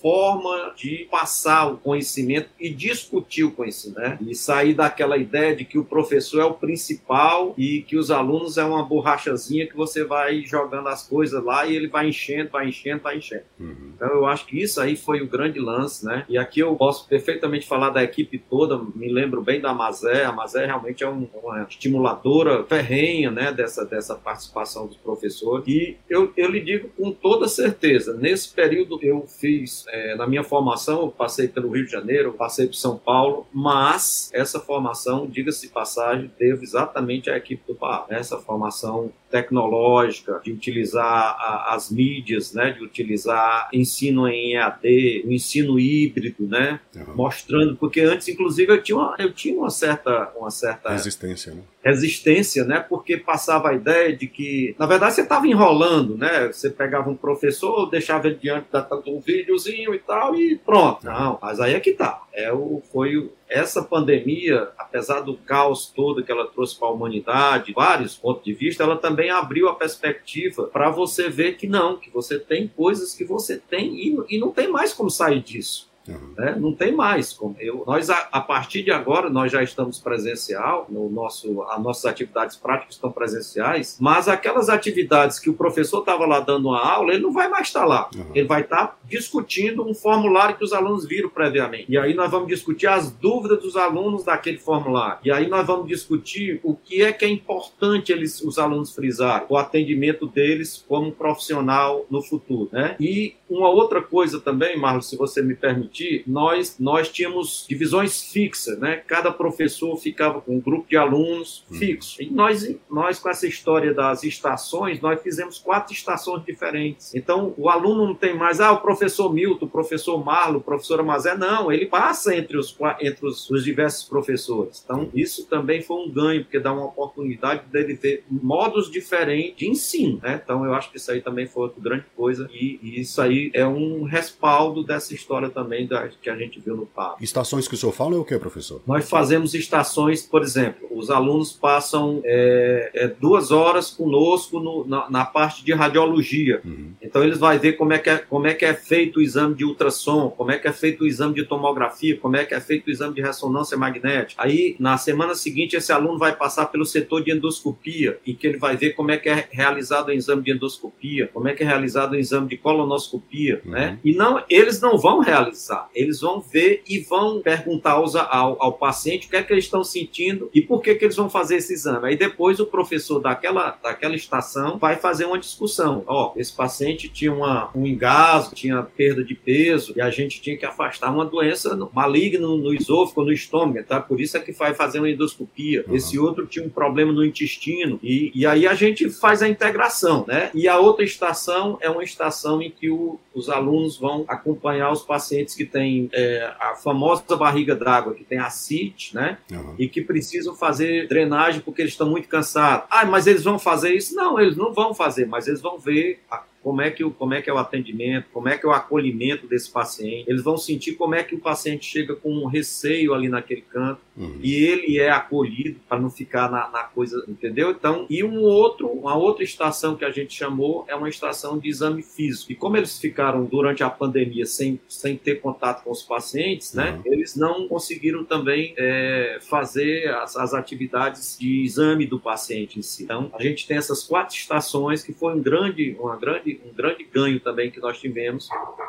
forma 0.00 0.72
de 0.76 1.06
passar 1.10 1.72
o 1.72 1.76
conhecimento 1.76 2.48
e 2.58 2.70
discutir 2.70 3.44
o 3.44 3.50
conhecimento, 3.50 4.00
né? 4.00 4.18
E 4.20 4.34
sair 4.34 4.74
daquela 4.74 5.16
ideia 5.16 5.54
de 5.54 5.64
que 5.64 5.78
o 5.78 5.84
professor 5.84 6.40
é 6.40 6.44
o 6.44 6.54
principal 6.54 7.54
e 7.56 7.82
que 7.82 7.96
os 7.96 8.10
alunos 8.10 8.58
é 8.58 8.64
uma 8.64 8.82
borrachazinha 8.82 9.66
que 9.66 9.76
você 9.76 10.04
vai 10.04 10.42
jogando 10.42 10.88
as 10.88 11.06
coisas 11.06 11.42
lá 11.42 11.66
e 11.66 11.74
ele 11.74 11.88
vai 11.88 12.08
enchendo, 12.08 12.50
vai 12.50 12.68
enchendo, 12.68 13.02
vai 13.02 13.18
enchendo. 13.18 13.42
Uhum. 13.58 13.92
Então 13.94 14.08
eu 14.08 14.26
acho 14.26 14.46
que 14.46 14.60
isso 14.60 14.80
aí 14.80 14.96
foi 14.96 15.20
o 15.20 15.28
grande 15.28 15.58
lance, 15.58 16.04
né? 16.04 16.24
E 16.28 16.38
aqui 16.38 16.60
eu 16.60 16.74
posso 16.76 17.08
perfeitamente 17.08 17.66
falar 17.66 17.90
da 17.90 18.02
equipe 18.02 18.38
toda, 18.38 18.78
me 18.94 19.12
lembro 19.12 19.42
bem 19.42 19.60
da 19.60 19.74
Mazé, 19.74 20.24
a 20.24 20.32
Mazé 20.32 20.66
realmente 20.66 21.04
é 21.04 21.08
um, 21.08 21.28
uma 21.42 21.62
estimuladora 21.62 22.64
ferrenha, 22.64 23.30
né, 23.30 23.52
dessa, 23.52 23.84
dessa 23.84 24.14
participação 24.14 24.86
dos 24.86 24.96
professores. 24.96 25.66
E 25.66 25.96
eu, 26.08 26.32
eu 26.36 26.50
lhe 26.50 26.60
digo 26.60 26.88
com 26.96 27.10
toda 27.10 27.48
certeza, 27.48 28.14
nesse 28.14 28.52
período 28.54 28.98
eu 29.02 29.26
fiz 29.26 29.48
fiz 29.58 29.87
é, 29.88 30.14
na 30.14 30.26
minha 30.26 30.44
formação, 30.44 31.02
eu 31.02 31.08
passei 31.08 31.48
pelo 31.48 31.70
Rio 31.70 31.84
de 31.84 31.92
Janeiro, 31.92 32.32
passei 32.32 32.66
por 32.66 32.74
São 32.74 32.96
Paulo, 32.96 33.46
mas 33.52 34.30
essa 34.32 34.60
formação, 34.60 35.26
diga-se 35.26 35.66
de 35.66 35.72
passagem, 35.72 36.30
devo 36.38 36.62
exatamente 36.62 37.30
à 37.30 37.36
equipe 37.36 37.62
do 37.66 37.74
PAR. 37.74 38.06
Essa 38.08 38.38
formação 38.38 39.10
tecnológica, 39.30 40.40
de 40.42 40.52
utilizar 40.52 41.04
a, 41.04 41.74
as 41.74 41.90
mídias, 41.90 42.52
né, 42.52 42.70
de 42.70 42.82
utilizar 42.82 43.68
ensino 43.72 44.26
em 44.26 44.54
EAD, 44.54 45.24
o 45.26 45.32
ensino 45.32 45.78
híbrido, 45.78 46.46
né, 46.46 46.80
uhum. 46.96 47.14
mostrando, 47.14 47.76
porque 47.76 48.00
antes, 48.00 48.28
inclusive, 48.28 48.72
eu 48.72 48.82
tinha 48.82 48.96
uma, 48.96 49.14
eu 49.18 49.32
tinha 49.32 49.58
uma 49.58 49.70
certa, 49.70 50.32
uma 50.36 50.50
certa 50.50 50.90
resistência, 50.90 51.54
né? 51.54 51.62
resistência, 51.84 52.64
né, 52.64 52.80
porque 52.80 53.16
passava 53.16 53.70
a 53.70 53.74
ideia 53.74 54.16
de 54.16 54.26
que, 54.26 54.74
na 54.78 54.86
verdade, 54.86 55.14
você 55.14 55.22
estava 55.22 55.46
enrolando, 55.46 56.16
né, 56.16 56.46
você 56.46 56.70
pegava 56.70 57.10
um 57.10 57.16
professor, 57.16 57.88
deixava 57.90 58.28
ele 58.28 58.36
diante 58.36 58.66
da 58.72 58.88
um 59.06 59.20
videozinho 59.20 59.77
e 59.94 59.98
tal 59.98 60.34
e 60.34 60.56
pronto. 60.56 61.04
Não, 61.04 61.38
mas 61.40 61.60
aí 61.60 61.74
é 61.74 61.80
que 61.80 61.92
tá. 61.92 62.22
É 62.32 62.52
o, 62.52 62.82
foi 62.92 63.16
o, 63.16 63.32
essa 63.48 63.82
pandemia, 63.82 64.68
apesar 64.78 65.20
do 65.20 65.36
caos 65.36 65.86
todo 65.86 66.22
que 66.22 66.30
ela 66.30 66.46
trouxe 66.46 66.78
para 66.78 66.88
a 66.88 66.92
humanidade, 66.92 67.72
vários 67.72 68.16
pontos 68.16 68.44
de 68.44 68.52
vista, 68.52 68.82
ela 68.82 68.96
também 68.96 69.30
abriu 69.30 69.68
a 69.68 69.74
perspectiva 69.74 70.64
para 70.64 70.90
você 70.90 71.28
ver 71.28 71.56
que 71.56 71.66
não, 71.66 71.96
que 71.96 72.10
você 72.10 72.38
tem 72.38 72.68
coisas 72.68 73.14
que 73.14 73.24
você 73.24 73.58
tem 73.58 73.94
e, 73.94 74.16
e 74.28 74.38
não 74.38 74.50
tem 74.50 74.68
mais 74.68 74.92
como 74.92 75.10
sair 75.10 75.40
disso. 75.40 75.87
Uhum. 76.08 76.34
Né? 76.36 76.56
Não 76.58 76.72
tem 76.72 76.92
mais. 76.92 77.32
Como 77.32 77.56
eu, 77.60 77.84
nós, 77.86 78.10
a, 78.10 78.28
a, 78.32 78.40
partir 78.40 78.82
de 78.82 78.90
agora, 78.90 79.28
nós 79.28 79.52
já 79.52 79.62
estamos 79.62 79.98
presencial, 79.98 80.86
no 80.88 81.08
nosso, 81.08 81.62
as 81.64 81.82
nossas 81.82 82.04
atividades 82.06 82.56
práticas 82.56 82.94
estão 82.94 83.10
presenciais, 83.10 83.96
mas 84.00 84.28
aquelas 84.28 84.68
atividades 84.68 85.38
que 85.38 85.50
o 85.50 85.54
professor 85.54 86.00
estava 86.00 86.26
lá 86.26 86.40
dando 86.40 86.68
uma 86.68 86.80
aula, 86.80 87.12
ele 87.12 87.22
não 87.22 87.32
vai 87.32 87.48
mais 87.48 87.68
estar 87.68 87.84
lá. 87.84 88.08
Uhum. 88.14 88.30
Ele 88.34 88.46
vai 88.46 88.62
estar 88.62 88.98
discutindo 89.04 89.86
um 89.86 89.94
formulário 89.94 90.56
que 90.56 90.64
os 90.64 90.72
alunos 90.72 91.06
viram 91.06 91.28
previamente. 91.28 91.86
E 91.88 91.98
aí 91.98 92.14
nós 92.14 92.30
vamos 92.30 92.48
discutir 92.48 92.86
as 92.86 93.10
dúvidas 93.10 93.60
dos 93.60 93.76
alunos 93.76 94.24
daquele 94.24 94.58
formulário. 94.58 95.18
E 95.24 95.30
aí 95.30 95.48
nós 95.48 95.66
vamos 95.66 95.88
discutir 95.88 96.60
o 96.62 96.74
que 96.74 97.02
é 97.02 97.12
que 97.12 97.24
é 97.24 97.28
importante 97.28 98.12
eles, 98.12 98.40
os 98.42 98.58
alunos 98.58 98.94
frisarem, 98.94 99.46
o 99.48 99.56
atendimento 99.56 100.26
deles 100.26 100.84
como 100.88 101.12
profissional 101.12 102.06
no 102.10 102.22
futuro. 102.22 102.68
Né? 102.72 102.96
E 103.00 103.34
uma 103.48 103.68
outra 103.68 104.02
coisa 104.02 104.40
também, 104.40 104.78
Marlos, 104.78 105.08
se 105.08 105.16
você 105.16 105.42
me 105.42 105.54
permitir, 105.54 105.97
nós, 106.26 106.76
nós 106.78 107.08
tínhamos 107.08 107.66
divisões 107.68 108.22
fixas, 108.22 108.78
né? 108.78 109.02
Cada 109.06 109.30
professor 109.30 109.96
ficava 109.96 110.40
com 110.40 110.56
um 110.56 110.60
grupo 110.60 110.88
de 110.88 110.96
alunos 110.96 111.64
hum. 111.70 111.74
fixo. 111.74 112.22
E 112.22 112.30
nós, 112.30 112.74
nós, 112.90 113.18
com 113.18 113.28
essa 113.28 113.46
história 113.46 113.92
das 113.92 114.22
estações, 114.24 115.00
nós 115.00 115.20
fizemos 115.22 115.58
quatro 115.58 115.92
estações 115.92 116.44
diferentes. 116.44 117.14
Então, 117.14 117.54
o 117.56 117.68
aluno 117.68 118.06
não 118.06 118.14
tem 118.14 118.36
mais, 118.36 118.60
ah, 118.60 118.72
o 118.72 118.80
professor 118.80 119.32
Milton, 119.32 119.66
o 119.66 119.68
professor 119.68 120.22
Marlo, 120.24 120.58
o 120.58 120.62
professor 120.62 121.00
Amazé. 121.00 121.36
Não, 121.36 121.72
ele 121.72 121.86
passa 121.86 122.34
entre 122.34 122.56
os, 122.56 122.76
entre 123.00 123.26
os, 123.26 123.50
os 123.50 123.64
diversos 123.64 124.08
professores. 124.08 124.82
Então, 124.84 125.08
isso 125.14 125.46
também 125.46 125.82
foi 125.82 125.96
um 125.96 126.10
ganho, 126.10 126.44
porque 126.44 126.58
dá 126.58 126.72
uma 126.72 126.86
oportunidade 126.86 127.66
dele 127.66 127.96
ter 127.96 128.24
modos 128.30 128.90
diferentes 128.90 129.56
de 129.56 129.68
ensino, 129.68 130.20
né? 130.22 130.40
Então, 130.42 130.64
eu 130.64 130.74
acho 130.74 130.90
que 130.90 130.96
isso 130.96 131.10
aí 131.10 131.20
também 131.20 131.46
foi 131.46 131.64
outra 131.64 131.82
grande 131.82 132.04
coisa. 132.14 132.48
E, 132.52 132.78
e 132.82 133.00
isso 133.00 133.20
aí 133.20 133.50
é 133.54 133.66
um 133.66 134.04
respaldo 134.04 134.84
dessa 134.84 135.14
história 135.14 135.50
também 135.50 135.86
da, 135.88 136.08
que 136.08 136.30
a 136.30 136.36
gente 136.36 136.60
viu 136.60 136.76
no 136.76 136.86
PAP. 136.86 137.22
Estações 137.22 137.66
que 137.66 137.74
o 137.74 137.76
senhor 137.76 137.92
fala 137.92 138.14
é 138.14 138.18
o 138.18 138.24
que, 138.24 138.38
professor? 138.38 138.82
Nós 138.86 139.08
fazemos 139.08 139.54
estações, 139.54 140.22
por 140.22 140.42
exemplo, 140.42 140.88
os 140.90 141.10
alunos 141.10 141.52
passam 141.52 142.20
é, 142.24 142.90
é, 142.94 143.08
duas 143.08 143.50
horas 143.50 143.90
conosco 143.90 144.60
no, 144.60 144.86
na, 144.86 145.08
na, 145.10 145.24
parte 145.24 145.64
de 145.64 145.72
radiologia. 145.72 146.60
Uhum. 146.64 146.92
Então 147.00 147.22
eles 147.22 147.38
vão 147.38 147.56
ver 147.58 147.74
como 147.74 147.92
é, 147.92 147.98
que 147.98 148.10
é, 148.10 148.18
como 148.18 148.46
é 148.46 148.54
que 148.54 148.64
é 148.64 148.74
feito 148.74 149.18
o 149.18 149.22
exame 149.22 149.54
de 149.54 149.64
ultrassom, 149.64 150.30
como 150.30 150.50
é 150.50 150.58
que 150.58 150.68
é 150.68 150.72
feito 150.72 151.04
o 151.04 151.06
exame 151.06 151.34
de 151.34 151.44
tomografia, 151.44 152.16
como 152.16 152.36
é 152.36 152.44
que 152.44 152.54
é 152.54 152.60
feito 152.60 152.88
o 152.88 152.90
exame 152.90 153.14
de 153.14 153.22
ressonância 153.22 153.76
magnética. 153.76 154.42
Aí, 154.42 154.76
na 154.78 154.98
semana 154.98 155.34
seguinte, 155.34 155.76
esse 155.76 155.92
aluno 155.92 156.18
vai 156.18 156.34
passar 156.34 156.66
pelo 156.66 156.84
setor 156.84 157.22
de 157.22 157.32
endoscopia, 157.32 158.18
e 158.26 158.34
que 158.34 158.46
ele 158.46 158.58
vai 158.58 158.76
ver 158.76 158.90
como 158.90 159.10
é 159.10 159.16
que 159.16 159.28
é 159.28 159.48
realizado 159.50 160.08
o 160.08 160.12
exame 160.12 160.42
de 160.42 160.52
endoscopia, 160.52 161.28
como 161.32 161.48
é 161.48 161.54
que 161.54 161.62
é 161.62 161.66
realizado 161.66 162.12
o 162.12 162.16
exame 162.16 162.48
de 162.48 162.56
colonoscopia, 162.56 163.62
uhum. 163.64 163.72
né? 163.72 163.98
E 164.04 164.14
não, 164.14 164.42
eles 164.48 164.80
não 164.80 164.98
vão 164.98 165.20
realizar, 165.20 165.77
eles 165.94 166.20
vão 166.20 166.40
ver 166.40 166.82
e 166.88 166.98
vão 167.00 167.40
perguntar 167.40 167.92
aos, 167.92 168.14
ao, 168.16 168.56
ao 168.62 168.72
paciente 168.72 169.26
o 169.26 169.30
que 169.30 169.36
é 169.36 169.42
que 169.42 169.52
eles 169.52 169.64
estão 169.64 169.84
sentindo 169.84 170.50
e 170.54 170.60
por 170.60 170.82
que, 170.82 170.94
que 170.94 171.04
eles 171.04 171.16
vão 171.16 171.28
fazer 171.28 171.56
esse 171.56 171.72
exame. 171.72 172.08
Aí 172.08 172.16
depois 172.16 172.60
o 172.60 172.66
professor 172.66 173.20
daquela, 173.20 173.78
daquela 173.82 174.14
estação 174.14 174.78
vai 174.78 174.96
fazer 174.96 175.24
uma 175.24 175.38
discussão. 175.38 176.04
Ó, 176.06 176.32
esse 176.36 176.52
paciente 176.52 177.08
tinha 177.08 177.32
uma, 177.32 177.70
um 177.74 177.86
engasgo, 177.86 178.54
tinha 178.54 178.82
perda 178.82 179.22
de 179.22 179.34
peso 179.34 179.92
e 179.96 180.00
a 180.00 180.10
gente 180.10 180.40
tinha 180.40 180.56
que 180.56 180.66
afastar 180.66 181.12
uma 181.12 181.24
doença 181.24 181.76
maligna 181.92 182.46
no, 182.46 182.58
no 182.58 182.74
esôfago, 182.74 183.24
no 183.24 183.32
estômago, 183.32 183.82
tá? 183.84 184.00
Por 184.00 184.20
isso 184.20 184.36
é 184.36 184.40
que 184.40 184.52
vai 184.52 184.74
fazer 184.74 184.98
uma 184.98 185.10
endoscopia. 185.10 185.84
Uhum. 185.86 185.94
Esse 185.94 186.18
outro 186.18 186.46
tinha 186.46 186.64
um 186.64 186.70
problema 186.70 187.12
no 187.12 187.24
intestino 187.24 187.98
e, 188.02 188.30
e 188.34 188.46
aí 188.46 188.66
a 188.66 188.74
gente 188.74 189.08
faz 189.10 189.42
a 189.42 189.48
integração, 189.48 190.24
né? 190.26 190.50
E 190.54 190.68
a 190.68 190.78
outra 190.78 191.04
estação 191.04 191.78
é 191.80 191.90
uma 191.90 192.04
estação 192.04 192.62
em 192.62 192.70
que 192.70 192.90
o, 192.90 193.18
os 193.34 193.48
alunos 193.48 193.96
vão 193.96 194.24
acompanhar 194.28 194.92
os 194.92 195.02
pacientes 195.02 195.54
que 195.58 195.66
têm 195.66 196.08
é, 196.12 196.54
a 196.60 196.76
famosa 196.76 197.36
barriga 197.36 197.74
d'água, 197.74 198.14
que 198.14 198.22
tem 198.22 198.38
ascite, 198.38 199.14
né? 199.14 199.38
Uhum. 199.50 199.74
E 199.76 199.88
que 199.88 200.00
precisam 200.00 200.54
fazer 200.54 201.08
drenagem 201.08 201.60
porque 201.60 201.82
eles 201.82 201.92
estão 201.92 202.08
muito 202.08 202.28
cansados. 202.28 202.86
Ah, 202.88 203.04
mas 203.04 203.26
eles 203.26 203.42
vão 203.42 203.58
fazer 203.58 203.92
isso? 203.94 204.14
Não, 204.14 204.38
eles 204.38 204.56
não 204.56 204.72
vão 204.72 204.94
fazer, 204.94 205.26
mas 205.26 205.48
eles 205.48 205.60
vão 205.60 205.78
ver 205.78 206.20
a 206.30 206.42
como 206.68 206.82
é, 206.82 206.90
que, 206.90 207.02
como 207.02 207.32
é 207.32 207.40
que 207.40 207.48
é 207.48 207.52
o 207.52 207.56
atendimento, 207.56 208.26
como 208.30 208.46
é 208.46 208.58
que 208.58 208.66
é 208.66 208.68
o 208.68 208.72
acolhimento 208.72 209.46
desse 209.46 209.70
paciente. 209.70 210.28
Eles 210.28 210.42
vão 210.42 210.58
sentir 210.58 210.92
como 210.92 211.14
é 211.14 211.24
que 211.24 211.34
o 211.34 211.38
paciente 211.38 211.86
chega 211.86 212.14
com 212.14 212.30
um 212.30 212.44
receio 212.44 213.14
ali 213.14 213.26
naquele 213.26 213.62
canto 213.62 214.02
uhum. 214.14 214.38
e 214.42 214.52
ele 214.52 214.98
é 214.98 215.08
acolhido 215.08 215.80
para 215.88 215.98
não 215.98 216.10
ficar 216.10 216.50
na, 216.50 216.68
na, 216.68 216.82
coisa, 216.84 217.24
entendeu? 217.26 217.70
Então, 217.70 218.04
e 218.10 218.22
um 218.22 218.42
outro, 218.42 218.86
uma 218.86 219.16
outra 219.16 219.42
estação 219.42 219.96
que 219.96 220.04
a 220.04 220.10
gente 220.10 220.34
chamou 220.34 220.84
é 220.88 220.94
uma 220.94 221.08
estação 221.08 221.58
de 221.58 221.70
exame 221.70 222.02
físico. 222.02 222.52
E 222.52 222.54
como 222.54 222.76
eles 222.76 222.98
ficaram 222.98 223.46
durante 223.46 223.82
a 223.82 223.88
pandemia 223.88 224.44
sem, 224.44 224.78
sem 224.86 225.16
ter 225.16 225.40
contato 225.40 225.84
com 225.84 225.90
os 225.90 226.02
pacientes, 226.02 226.74
né? 226.74 226.90
uhum. 226.90 226.96
né? 226.96 227.02
Eles 227.06 227.34
não 227.34 227.66
conseguiram 227.66 228.26
também 228.26 228.74
é, 228.76 229.38
fazer 229.40 230.10
as, 230.16 230.36
as 230.36 230.52
atividades 230.52 231.38
de 231.40 231.64
exame 231.64 232.04
do 232.04 232.20
paciente 232.20 232.78
em 232.78 232.82
si. 232.82 233.04
Então, 233.04 233.30
a 233.32 233.42
gente 233.42 233.66
tem 233.66 233.78
essas 233.78 234.02
quatro 234.02 234.36
estações 234.36 235.02
que 235.02 235.14
foi 235.14 235.34
um 235.34 235.40
grande, 235.40 235.96
uma 235.98 236.16
grande 236.16 236.57
um 236.64 236.72
grande 236.72 237.04
ganho 237.04 237.40
também 237.40 237.70
que 237.70 237.80
nós 237.80 237.98
tivemos. 238.00 238.48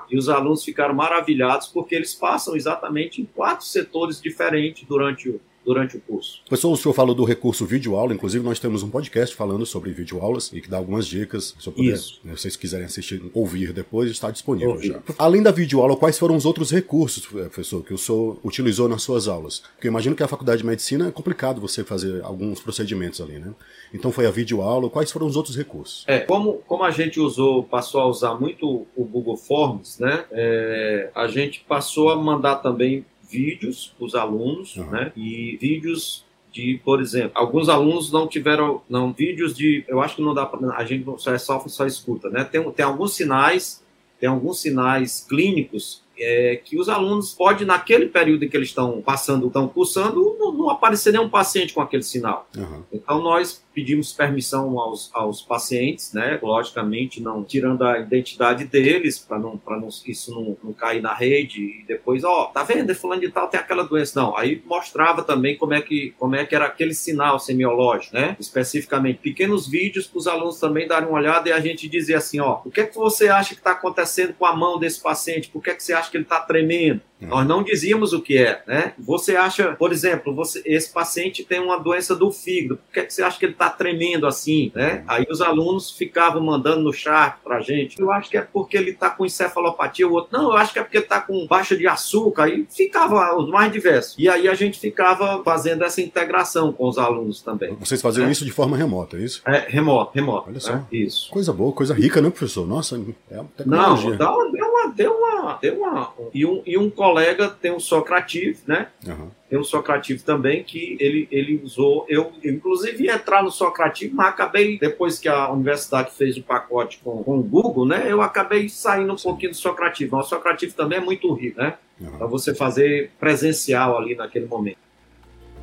E 0.10 0.18
os 0.18 0.30
alunos 0.30 0.64
ficaram 0.64 0.94
maravilhados 0.94 1.68
porque 1.68 1.96
eles 1.96 2.14
passam 2.14 2.56
exatamente 2.56 3.22
em 3.22 3.26
quatro 3.26 3.66
setores 3.66 4.22
diferentes 4.22 4.88
durante 4.88 5.30
o, 5.30 5.42
durante 5.70 5.98
o 5.98 6.02
curso. 6.02 6.42
Professor, 6.48 6.72
o 6.72 6.76
senhor 6.76 6.96
falou 6.96 7.14
do 7.14 7.24
recurso 7.24 7.64
vídeo-aula, 7.64 8.12
inclusive 8.12 8.44
nós 8.44 8.58
temos 8.58 8.82
um 8.82 8.90
podcast 8.90 9.36
falando 9.36 9.68
sobre 9.68 9.92
vídeo-aulas 9.92 10.52
e 10.52 10.60
que 10.60 10.68
dá 10.68 10.78
algumas 10.78 11.06
dicas. 11.06 11.56
Se 11.60 11.70
puder, 11.70 11.94
Isso. 11.94 12.20
Né, 12.24 12.36
se 12.36 12.42
vocês 12.42 12.56
quiserem 12.56 12.88
assistir, 12.88 13.22
ouvir 13.36 13.72
depois, 13.72 14.10
está 14.10 14.32
disponível 14.32 14.72
Ouvir. 14.72 14.94
já. 14.94 15.00
Além 15.20 15.44
da 15.44 15.52
vídeo-aula, 15.52 15.96
quais 15.96 16.18
foram 16.18 16.36
os 16.36 16.44
outros 16.44 16.72
recursos, 16.72 17.24
professor, 17.28 17.84
que 17.84 17.94
o 17.94 18.00
senhor 18.00 18.40
utilizou 18.44 18.90
nas 18.90 19.04
suas 19.04 19.28
aulas? 19.28 19.62
Porque 19.76 19.88
eu 19.88 19.92
imagino 19.92 20.16
que 20.16 20.24
a 20.24 20.28
faculdade 20.28 20.64
de 20.64 20.68
medicina 20.68 21.08
é 21.08 21.12
complicado 21.12 21.62
você 21.62 21.84
fazer 21.84 22.24
alguns 22.24 22.60
procedimentos 22.60 23.22
ali, 23.22 23.38
né? 23.38 23.54
Então 23.94 24.12
foi 24.12 24.26
a 24.26 24.32
videoaula, 24.32 24.90
quais 24.90 25.12
foram 25.12 25.28
os 25.28 25.36
outros 25.36 25.56
recursos? 25.56 26.04
É, 26.08 26.18
como, 26.18 26.64
como 26.68 26.84
a 26.84 26.90
gente 26.90 27.20
usou, 27.20 27.64
passou 27.64 28.02
a 28.02 28.08
usar 28.08 28.34
muito 28.40 28.88
o 28.96 29.06
Google 29.06 29.38
Forms, 29.38 30.00
né? 30.00 30.26
É, 30.32 31.12
a 31.14 31.28
gente 31.28 31.64
passou 31.68 32.10
a 32.10 32.16
mandar 32.16 32.56
também 32.56 33.06
vídeos 33.30 33.94
para 33.98 34.06
os 34.06 34.16
alunos, 34.16 34.76
uhum. 34.76 34.90
né? 34.90 35.12
E 35.16 35.58
vídeos 35.62 36.26
de, 36.52 36.82
por 36.84 37.00
exemplo, 37.00 37.32
alguns 37.36 37.70
alunos 37.70 38.12
não 38.12 38.28
tiveram, 38.28 38.82
não 38.90 39.14
vídeos 39.14 39.56
de, 39.56 39.86
eu 39.88 40.02
acho 40.02 40.16
que 40.16 40.22
não 40.22 40.34
dá 40.34 40.46
para, 40.46 40.76
a 40.76 40.84
gente 40.84 41.06
só 41.18 41.34
é 41.34 41.38
só, 41.38 41.60
só 41.68 41.86
escuta, 41.86 42.30
né? 42.30 42.44
Tem, 42.44 42.72
tem 42.72 42.86
alguns 42.86 43.16
sinais, 43.16 43.84
tem 44.20 44.28
alguns 44.28 44.60
sinais 44.62 45.26
clínicos 45.30 46.04
é, 46.18 46.58
que 46.64 46.78
os 46.78 46.90
alunos 46.90 47.34
pode 47.34 47.64
naquele 47.64 48.08
período 48.08 48.44
em 48.44 48.50
que 48.50 48.58
eles 48.58 48.70
estão 48.70 49.02
passando, 49.02 49.48
estão 49.48 49.68
cursando, 49.68 50.36
não, 50.38 50.52
não 50.52 50.70
aparecer 50.70 51.14
nenhum 51.14 51.30
paciente 51.30 51.74
com 51.74 51.82
aquele 51.82 52.04
sinal. 52.04 52.48
Uhum. 52.58 52.84
Então 52.92 53.22
nós 53.22 53.64
pedimos 53.74 54.12
permissão 54.12 54.80
aos, 54.80 55.10
aos 55.14 55.42
pacientes, 55.42 56.14
né? 56.14 56.40
Logicamente, 56.42 57.22
não 57.22 57.44
tirando 57.44 57.84
a 57.84 58.00
identidade 58.00 58.66
deles, 58.66 59.20
para 59.20 59.40
não, 59.40 59.60
não, 59.68 59.88
isso 60.06 60.34
não, 60.34 60.58
não, 60.64 60.74
cair 60.74 61.02
na 61.02 61.14
rede 61.14 61.62
e 61.62 61.86
depois, 61.88 62.24
ó, 62.24 62.46
tá 62.46 62.64
vendo? 62.64 62.94
Fulano 62.96 63.22
de 63.22 63.30
tal 63.30 63.48
tem 63.48 63.60
aquela 63.60 63.84
doença. 63.84 64.20
Não, 64.20 64.36
aí 64.36 64.62
mostrava 64.66 65.24
também 65.24 65.58
como 65.58 65.74
é 65.74 65.82
que, 65.82 66.14
como 66.18 66.36
é 66.36 66.46
que 66.46 66.56
era 66.56 66.66
aquele 66.66 66.94
sinal 66.94 67.40
semiológico, 67.40 68.16
né? 68.16 68.36
Especificamente, 68.40 69.20
pequenos 69.20 69.68
vídeos 69.68 70.08
para 70.08 70.20
os 70.20 70.28
alunos 70.28 70.60
também 70.60 70.88
darem 70.88 71.08
uma 71.08 71.18
olhada 71.18 71.50
e 71.50 71.52
a 71.52 71.60
gente 71.60 71.88
dizer 71.88 72.16
assim, 72.16 72.40
ó, 72.40 72.62
o 72.66 72.72
que 72.72 72.82
é 72.82 72.86
que 72.86 72.96
você 72.96 73.30
acha 73.30 73.54
que 73.54 73.62
está 73.62 73.72
acontecendo 73.72 74.34
com 74.34 74.46
a 74.46 74.56
mão 74.56 74.80
desse 74.80 75.02
paciente? 75.02 75.50
Por 75.50 75.62
que, 75.62 75.70
é 75.70 75.76
que 75.76 75.84
você 75.84 75.94
acha 75.94 76.10
que 76.10 76.18
ele 76.18 76.24
está 76.24 76.40
tremendo? 76.40 77.02
Nós 77.22 77.48
não 77.48 77.64
dizíamos 77.64 78.14
o 78.14 78.22
que 78.22 78.38
é, 78.38 78.62
né? 78.66 78.94
Você 78.98 79.36
acha, 79.36 79.76
por 79.76 79.92
exemplo, 79.92 80.34
você, 80.34 80.62
esse 80.66 80.92
paciente 80.92 81.44
tem 81.44 81.60
uma 81.60 81.78
doença 81.78 82.16
do 82.16 82.32
fígado, 82.32 82.78
por 82.78 82.94
que, 82.94 83.00
é 83.00 83.06
que 83.06 83.14
você 83.14 83.24
acha 83.24 83.38
que 83.38 83.46
ele 83.46 83.54
está 83.54 83.70
tremendo 83.70 84.26
assim, 84.26 84.72
né? 84.74 85.04
Aí 85.08 85.26
os 85.30 85.42
alunos 85.42 85.92
ficavam 85.92 86.42
mandando 86.42 86.82
no 86.82 86.94
chat 86.94 87.38
pra 87.44 87.60
gente, 87.62 88.00
eu 88.00 88.12
acho 88.12 88.30
que 88.30 88.38
é 88.38 88.42
porque 88.42 88.78
ele 88.78 88.92
está 88.92 89.10
com 89.10 89.26
encefalopatia, 89.26 90.08
o 90.08 90.14
outro, 90.14 90.38
não, 90.38 90.52
eu 90.52 90.58
acho 90.58 90.74
que 90.74 90.80
é 90.80 90.84
porque 90.84 91.00
está 91.00 91.20
com 91.20 91.46
baixa 91.48 91.76
de 91.76 91.88
açúcar, 91.88 92.44
aí 92.44 92.66
ficava 92.70 93.36
os 93.38 93.50
mais 93.50 93.72
diversos. 93.72 94.16
E 94.18 94.30
aí 94.30 94.48
a 94.48 94.54
gente 94.54 94.80
ficava 94.80 95.44
fazendo 95.44 95.84
essa 95.84 96.02
integração 96.02 96.72
com 96.72 96.88
os 96.88 96.98
alunos 96.98 97.42
também. 97.42 97.76
Vocês 97.76 98.02
faziam 98.02 98.26
né? 98.26 98.32
isso 98.32 98.46
de 98.46 98.52
forma 98.52 98.78
remota, 98.78 99.18
é 99.18 99.22
isso? 99.22 99.42
É, 99.46 99.66
remoto, 99.68 100.12
remoto. 100.14 100.50
Olha 100.50 100.60
só. 100.60 100.74
Né? 100.74 100.86
Isso. 100.92 101.30
Coisa 101.30 101.52
boa, 101.52 101.72
coisa 101.72 101.94
rica, 101.94 102.22
né, 102.22 102.30
professor? 102.30 102.68
Nossa, 102.68 102.98
é 103.32 103.44
tecnologia. 103.58 104.12
Não, 104.12 104.18
dá, 104.18 104.52
deu 104.52 104.69
deu 104.92 105.14
uma, 105.14 105.58
deu 105.62 105.80
uma, 105.80 106.14
e 106.34 106.46
um, 106.46 106.62
e 106.66 106.78
um 106.78 106.90
colega 106.90 107.50
tem 107.50 107.72
um 107.72 107.80
Socrativo, 107.80 108.60
né? 108.68 108.88
Uhum. 109.06 109.30
Tem 109.50 109.58
um 109.58 109.64
Socrativo 109.64 110.24
também 110.24 110.64
que 110.64 110.96
ele, 111.00 111.28
ele 111.32 111.62
usou. 111.64 112.06
Eu, 112.08 112.32
eu, 112.44 112.54
inclusive, 112.54 113.06
ia 113.06 113.16
entrar 113.16 113.44
no 113.44 113.52
Socrativo, 113.52 114.16
mas 114.16 114.28
acabei, 114.28 114.78
depois 114.78 115.18
que 115.18 115.28
a 115.28 115.52
universidade 115.52 116.12
fez 116.12 116.38
o 116.38 116.44
pacote 116.44 117.00
com, 117.04 117.24
com 117.24 117.40
o 117.40 117.44
Google, 117.44 117.86
né? 117.86 118.06
Eu 118.08 118.22
acabei 118.22 118.70
saindo 118.70 119.14
um 119.14 119.18
pouquinho 119.18 119.52
do 119.52 119.58
Socrativo. 119.58 120.16
Mas 120.16 120.28
o 120.28 120.30
Socrativo 120.30 120.76
também 120.76 121.00
é 121.00 121.02
muito 121.02 121.32
rico, 121.34 121.60
né? 121.60 121.76
Uhum. 122.00 122.18
Para 122.18 122.28
você 122.28 122.54
fazer 122.54 123.12
presencial 123.20 123.98
ali 123.98 124.16
naquele 124.16 124.46
momento. 124.46 124.89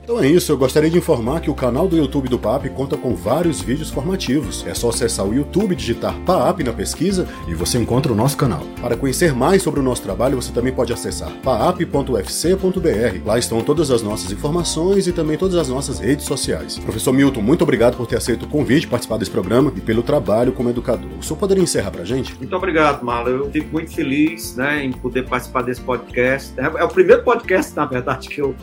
Então 0.06 0.22
é 0.22 0.28
isso, 0.28 0.52
eu 0.52 0.56
gostaria 0.56 0.88
de 0.88 0.96
informar 0.96 1.40
que 1.40 1.50
o 1.50 1.54
canal 1.54 1.88
do 1.88 1.96
YouTube 1.96 2.28
do 2.28 2.38
PAP 2.38 2.68
conta 2.68 2.96
com 2.96 3.16
vários 3.16 3.60
vídeos 3.60 3.90
formativos. 3.90 4.64
É 4.64 4.72
só 4.72 4.90
acessar 4.90 5.26
o 5.26 5.34
YouTube, 5.34 5.75
digitar 5.75 6.14
PAP 6.20 6.60
na 6.60 6.72
pesquisa 6.72 7.26
e 7.48 7.54
você 7.54 7.76
encontra 7.76 8.12
o 8.12 8.14
nosso 8.14 8.36
canal. 8.36 8.60
Para 8.80 8.96
conhecer 8.96 9.34
mais 9.34 9.64
sobre 9.64 9.80
o 9.80 9.82
nosso 9.82 10.02
trabalho, 10.02 10.40
você 10.40 10.52
também 10.52 10.72
pode 10.72 10.92
acessar 10.92 11.32
paap.ufc.br. 11.42 13.26
Lá 13.26 13.36
estão 13.36 13.60
todas 13.62 13.90
as 13.90 14.00
nossas 14.00 14.30
informações 14.30 15.08
e 15.08 15.12
também 15.12 15.36
todas 15.36 15.56
as 15.56 15.68
nossas 15.68 15.98
redes 15.98 16.25
sociais. 16.25 16.78
Professor 16.78 17.12
Milton, 17.12 17.42
muito 17.42 17.62
obrigado 17.62 17.96
por 17.96 18.06
ter 18.06 18.18
aceito 18.18 18.44
o 18.44 18.48
convite, 18.48 18.86
participar 18.86 19.18
desse 19.18 19.32
programa 19.32 19.72
e 19.75 19.80
pelo 19.80 20.04
trabalho 20.04 20.52
como 20.52 20.70
educador. 20.70 21.10
O 21.18 21.22
senhor 21.25 21.36
poderia 21.36 21.64
encerrar 21.64 21.90
para 21.90 22.02
a 22.02 22.06
gente? 22.06 22.32
Muito 22.38 22.54
obrigado, 22.54 23.02
Marlon. 23.04 23.38
Eu 23.38 23.50
fico 23.50 23.72
muito 23.72 23.92
feliz 23.92 24.54
né, 24.54 24.84
em 24.84 24.92
poder 24.92 25.25
participar 25.25 25.62
desse 25.62 25.80
podcast. 25.80 26.52
É, 26.56 26.62
é 26.62 26.84
o 26.84 26.88
primeiro 26.88 27.25
podcast, 27.25 27.75
na 27.75 27.86
verdade, 27.86 28.28
que 28.28 28.40
eu, 28.40 28.54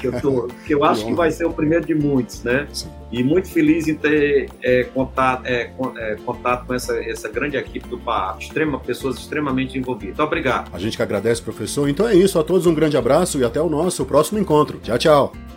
que 0.00 0.06
eu, 0.06 0.20
tô, 0.22 0.48
que 0.66 0.74
eu 0.74 0.85
acho 0.86 1.06
que 1.06 1.14
vai 1.14 1.30
ser 1.30 1.44
o 1.44 1.52
primeiro 1.52 1.84
de 1.84 1.94
muitos, 1.94 2.42
né? 2.42 2.66
Sim. 2.72 2.88
E 3.10 3.22
muito 3.22 3.48
feliz 3.48 3.86
em 3.86 3.94
ter 3.94 4.50
é, 4.62 4.84
contato, 4.84 5.46
é, 5.46 5.70
é, 5.98 6.16
contato 6.24 6.66
com 6.66 6.74
essa, 6.74 6.96
essa 7.04 7.28
grande 7.28 7.56
equipe 7.56 7.88
do 7.88 7.98
PAP, 7.98 8.42
extrema, 8.42 8.80
pessoas 8.80 9.16
extremamente 9.16 9.78
envolvidas. 9.78 10.16
Muito 10.16 10.26
obrigado. 10.26 10.70
A 10.72 10.78
gente 10.78 10.96
que 10.96 11.02
agradece, 11.02 11.40
professor. 11.40 11.88
Então 11.88 12.08
é 12.08 12.14
isso. 12.14 12.38
A 12.38 12.44
todos 12.44 12.66
um 12.66 12.74
grande 12.74 12.96
abraço 12.96 13.38
e 13.38 13.44
até 13.44 13.60
o 13.60 13.68
nosso 13.68 14.04
próximo 14.04 14.38
encontro. 14.38 14.78
Tchau, 14.82 14.98
tchau. 14.98 15.55